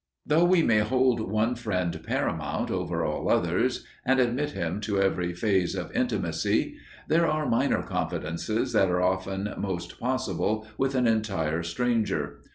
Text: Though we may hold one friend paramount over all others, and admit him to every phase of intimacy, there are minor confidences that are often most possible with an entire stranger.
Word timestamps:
Though 0.25 0.45
we 0.45 0.63
may 0.63 0.79
hold 0.79 1.19
one 1.31 1.53
friend 1.53 2.01
paramount 2.03 2.71
over 2.71 3.05
all 3.05 3.29
others, 3.29 3.85
and 4.03 4.19
admit 4.19 4.49
him 4.49 4.81
to 4.81 4.99
every 4.99 5.35
phase 5.35 5.75
of 5.75 5.91
intimacy, 5.91 6.77
there 7.07 7.27
are 7.27 7.47
minor 7.47 7.83
confidences 7.83 8.73
that 8.73 8.89
are 8.89 9.03
often 9.03 9.53
most 9.59 9.99
possible 9.99 10.65
with 10.75 10.95
an 10.95 11.05
entire 11.05 11.61
stranger. 11.61 12.41